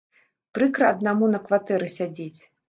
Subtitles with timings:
[0.57, 2.41] Прыкра аднаму на кватэры сядзець.